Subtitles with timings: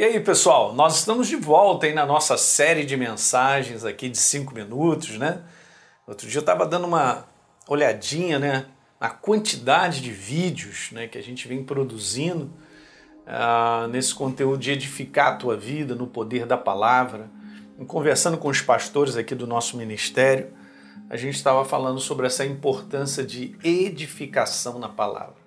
[0.00, 4.16] E aí, pessoal, nós estamos de volta aí na nossa série de mensagens aqui de
[4.16, 5.42] cinco minutos, né?
[6.06, 7.26] Outro dia eu estava dando uma
[7.68, 8.64] olhadinha, né,
[8.98, 12.50] na quantidade de vídeos, né, que a gente vem produzindo
[13.26, 17.28] uh, nesse conteúdo de edificar a tua vida no poder da palavra.
[17.78, 20.50] E conversando com os pastores aqui do nosso ministério,
[21.10, 25.39] a gente estava falando sobre essa importância de edificação na palavra.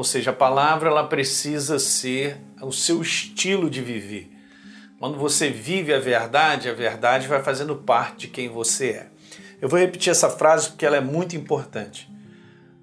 [0.00, 4.32] Ou seja, a palavra ela precisa ser o seu estilo de viver.
[4.98, 9.08] Quando você vive a verdade, a verdade vai fazendo parte de quem você é.
[9.60, 12.10] Eu vou repetir essa frase porque ela é muito importante.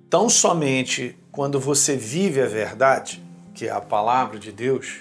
[0.07, 3.19] Tão somente quando você vive a verdade,
[3.55, 4.97] que é a palavra de Deus,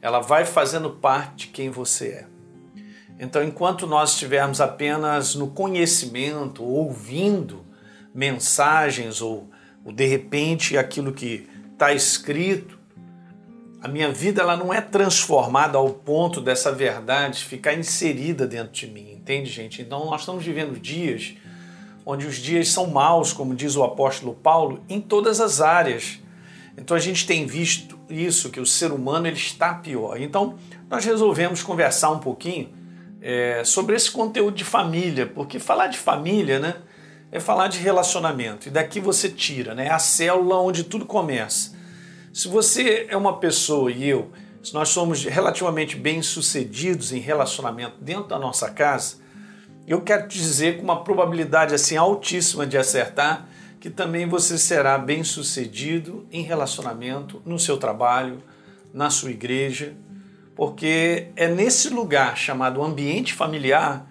[0.00, 2.26] ela vai fazendo parte de quem você é.
[3.18, 7.66] Então, enquanto nós estivermos apenas no conhecimento, ouvindo
[8.14, 9.50] mensagens ou
[9.84, 12.78] o de repente aquilo que está escrito,
[13.80, 18.86] a minha vida ela não é transformada ao ponto dessa verdade ficar inserida dentro de
[18.86, 19.80] mim, entende, gente?
[19.80, 21.34] Então nós estamos vivendo dias
[22.04, 26.18] onde os dias são maus, como diz o apóstolo Paulo, em todas as áreas.
[26.76, 30.20] Então a gente tem visto isso, que o ser humano ele está pior.
[30.20, 30.56] Então
[30.88, 32.70] nós resolvemos conversar um pouquinho
[33.20, 36.76] é, sobre esse conteúdo de família, porque falar de família, né?
[37.32, 38.68] É falar de relacionamento.
[38.68, 39.90] E daqui você tira, né?
[39.90, 41.72] A célula onde tudo começa.
[42.32, 44.30] Se você é uma pessoa e eu,
[44.62, 49.16] se nós somos relativamente bem sucedidos em relacionamento dentro da nossa casa,
[49.86, 53.48] eu quero te dizer com uma probabilidade assim altíssima de acertar
[53.80, 58.42] que também você será bem sucedido em relacionamento no seu trabalho,
[58.92, 59.94] na sua igreja,
[60.54, 64.06] porque é nesse lugar chamado ambiente familiar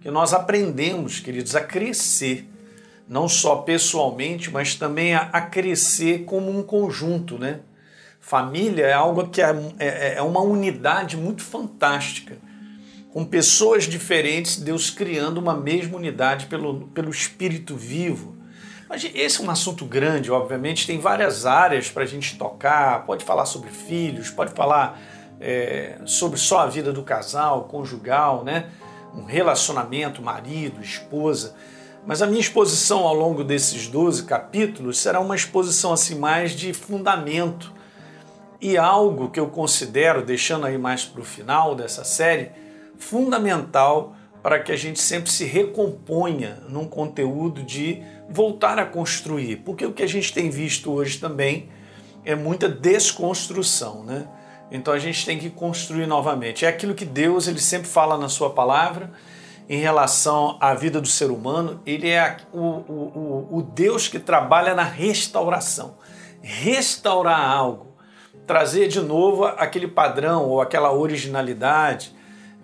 [0.00, 2.49] que nós aprendemos, queridos, a crescer
[3.10, 7.58] não só pessoalmente, mas também a, a crescer como um conjunto, né?
[8.20, 12.38] Família é algo que é, é, é uma unidade muito fantástica,
[13.12, 18.36] com pessoas diferentes, Deus criando uma mesma unidade pelo, pelo Espírito vivo.
[18.88, 23.04] Mas esse é um assunto grande, obviamente, tem várias áreas para a gente tocar.
[23.06, 25.00] Pode falar sobre filhos, pode falar
[25.40, 28.70] é, sobre só a vida do casal, conjugal, né?
[29.12, 31.56] Um relacionamento, marido, esposa.
[32.06, 36.72] Mas a minha exposição ao longo desses 12 capítulos será uma exposição assim mais de
[36.72, 37.72] fundamento
[38.60, 42.50] e algo que eu considero, deixando aí mais para o final dessa série,
[42.98, 49.56] fundamental para que a gente sempre se recomponha num conteúdo de voltar a construir.
[49.56, 51.68] Porque o que a gente tem visto hoje também
[52.24, 54.26] é muita desconstrução, né?
[54.70, 56.64] Então a gente tem que construir novamente.
[56.64, 59.10] É aquilo que Deus ele sempre fala na sua palavra
[59.70, 64.74] em relação à vida do ser humano, ele é o, o, o Deus que trabalha
[64.74, 65.96] na restauração.
[66.42, 67.94] Restaurar algo,
[68.48, 72.12] trazer de novo aquele padrão ou aquela originalidade.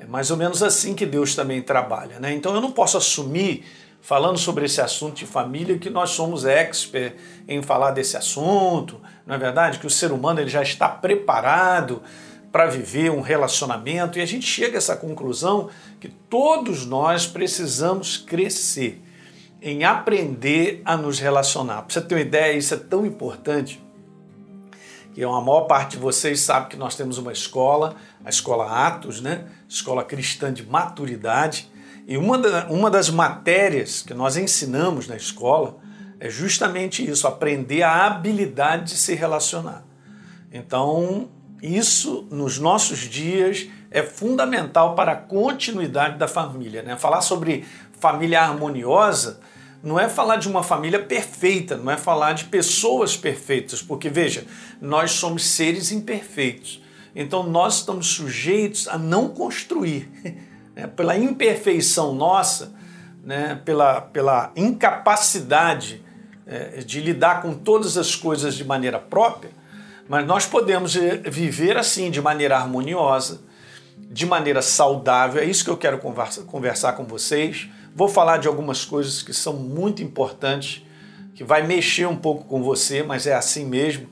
[0.00, 2.18] É mais ou menos assim que Deus também trabalha.
[2.18, 2.34] Né?
[2.34, 3.64] Então eu não posso assumir,
[4.00, 7.14] falando sobre esse assunto de família, que nós somos expert
[7.46, 9.78] em falar desse assunto, não é verdade?
[9.78, 12.02] Que o ser humano ele já está preparado
[12.50, 15.68] para viver um relacionamento e a gente chega a essa conclusão
[16.00, 19.02] que todos nós precisamos crescer
[19.60, 21.82] em aprender a nos relacionar.
[21.82, 23.82] Para você ter uma ideia, isso é tão importante
[25.12, 29.20] que a maior parte de vocês sabe que nós temos uma escola, a escola Atos,
[29.20, 29.46] né?
[29.68, 31.70] Escola Cristã de Maturidade,
[32.06, 35.78] e uma, da, uma das matérias que nós ensinamos na escola
[36.20, 39.84] é justamente isso, aprender a habilidade de se relacionar.
[40.52, 41.28] Então,
[41.62, 46.82] isso, nos nossos dias, é fundamental para a continuidade da família.
[46.82, 46.96] Né?
[46.96, 47.64] Falar sobre
[47.98, 49.40] família harmoniosa
[49.82, 54.44] não é falar de uma família perfeita, não é falar de pessoas perfeitas, porque veja,
[54.80, 56.82] nós somos seres imperfeitos.
[57.14, 60.10] Então nós estamos sujeitos a não construir.
[60.76, 60.86] Né?
[60.86, 62.74] Pela imperfeição nossa,
[63.24, 63.58] né?
[63.64, 66.04] pela, pela incapacidade
[66.46, 69.50] é, de lidar com todas as coisas de maneira própria,
[70.08, 73.40] mas nós podemos eh, viver assim, de maneira harmoniosa,
[73.98, 75.42] de maneira saudável.
[75.42, 77.68] É isso que eu quero conversa, conversar com vocês.
[77.94, 80.82] Vou falar de algumas coisas que são muito importantes,
[81.34, 84.08] que vai mexer um pouco com você, mas é assim mesmo.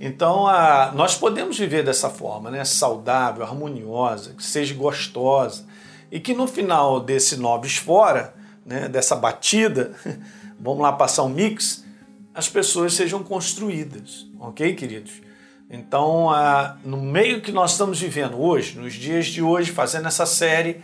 [0.00, 2.64] Então, a, nós podemos viver dessa forma, né?
[2.64, 5.64] saudável, harmoniosa, que seja gostosa,
[6.10, 8.34] e que no final desse Nobres Fora,
[8.64, 8.88] né?
[8.88, 9.92] dessa batida,
[10.58, 11.84] vamos lá passar um mix,
[12.34, 15.29] as pessoas sejam construídas, ok, queridos?
[15.72, 16.30] Então,
[16.84, 20.82] no meio que nós estamos vivendo hoje, nos dias de hoje, fazendo essa série,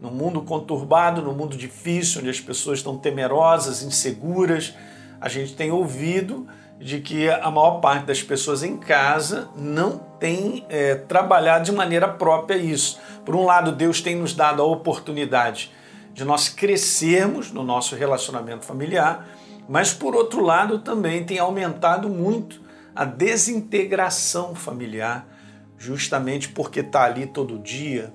[0.00, 4.74] no mundo conturbado, no mundo difícil, onde as pessoas estão temerosas, inseguras,
[5.20, 6.48] a gente tem ouvido
[6.80, 12.08] de que a maior parte das pessoas em casa não tem é, trabalhado de maneira
[12.08, 12.98] própria isso.
[13.24, 15.70] Por um lado, Deus tem nos dado a oportunidade
[16.12, 19.28] de nós crescermos no nosso relacionamento familiar,
[19.68, 22.63] mas por outro lado também tem aumentado muito
[22.94, 25.26] a desintegração familiar,
[25.76, 28.12] justamente porque está ali todo dia,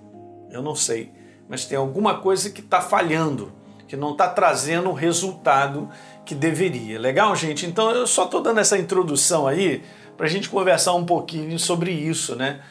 [0.52, 1.12] eu não sei,
[1.48, 3.52] mas tem alguma coisa que está falhando,
[3.88, 5.90] que não está trazendo o resultado
[6.26, 7.00] que deveria.
[7.00, 7.66] Legal, gente?
[7.66, 9.84] Então eu só estou dando essa introdução aí
[10.16, 12.62] para a gente conversar um pouquinho sobre isso, né?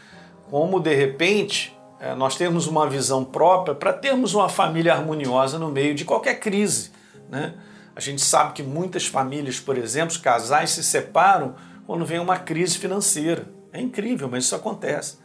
[0.50, 5.68] Como de repente é, nós temos uma visão própria para termos uma família harmoniosa no
[5.68, 6.92] meio de qualquer crise,
[7.28, 7.54] né?
[7.96, 11.56] A gente sabe que muitas famílias, por exemplo, casais se separam
[11.88, 13.48] quando vem uma crise financeira.
[13.72, 15.16] É incrível, mas isso acontece.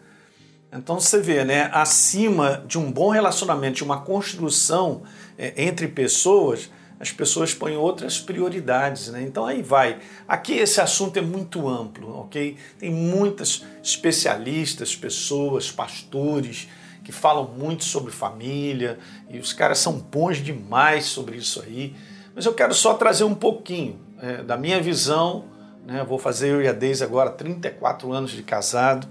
[0.72, 5.04] Então você vê, né, acima de um bom relacionamento, de uma construção
[5.38, 6.72] é, entre pessoas,
[7.02, 9.24] as pessoas põem outras prioridades, né?
[9.24, 10.00] Então aí vai.
[10.26, 12.56] Aqui esse assunto é muito amplo, ok?
[12.80, 16.70] Tem muitas especialistas, pessoas, pastores
[17.04, 18.98] que falam muito sobre família
[19.30, 21.94] e os caras são bons demais sobre isso aí.
[22.34, 25.52] Mas eu quero só trazer um pouquinho é, da minha visão.
[25.86, 26.04] Né?
[26.04, 29.08] Vou fazer eu e a Deise agora 34 anos de casado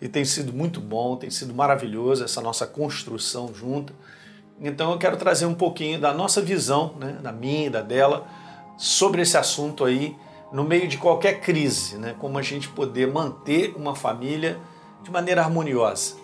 [0.00, 3.92] e tem sido muito bom, tem sido maravilhoso essa nossa construção junta.
[4.60, 8.26] Então eu quero trazer um pouquinho da nossa visão, né, da minha e da dela,
[8.78, 10.16] sobre esse assunto aí,
[10.52, 14.58] no meio de qualquer crise, né, como a gente poder manter uma família
[15.02, 16.14] de maneira harmoniosa.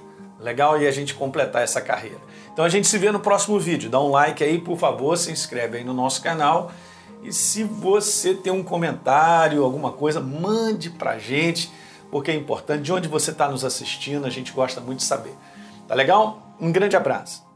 [0.41, 0.81] Legal?
[0.81, 2.19] E a gente completar essa carreira.
[2.53, 3.89] Então a gente se vê no próximo vídeo.
[3.89, 6.73] Dá um like aí, por favor, se inscreve aí no nosso canal.
[7.23, 11.71] E se você tem um comentário, alguma coisa, mande pra gente,
[12.11, 12.83] porque é importante.
[12.83, 15.35] De onde você está nos assistindo, a gente gosta muito de saber.
[15.87, 16.57] Tá legal?
[16.61, 17.52] Um grande abraço.